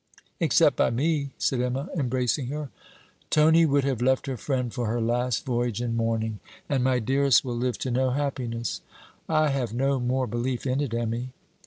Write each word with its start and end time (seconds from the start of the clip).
'Except 0.39 0.77
by 0.77 0.89
me,' 0.89 1.29
said 1.37 1.61
Emma, 1.61 1.87
embracing 1.95 2.47
her. 2.47 2.71
'Tony 3.29 3.67
would 3.67 3.83
have 3.83 4.01
left 4.01 4.25
her 4.25 4.35
friend 4.35 4.73
for 4.73 4.87
her 4.87 4.99
last 4.99 5.45
voyage 5.45 5.79
in 5.79 5.95
mourning. 5.95 6.39
And 6.67 6.83
my 6.83 6.97
dearest 6.97 7.45
will 7.45 7.55
live 7.55 7.77
to 7.77 7.91
know 7.91 8.09
happiness.' 8.09 8.81
'I 9.29 9.49
have 9.49 9.75
no 9.75 9.99
more 9.99 10.25
belief 10.25 10.65
in 10.65 10.81
it, 10.81 10.95
Emmy.' 10.95 11.33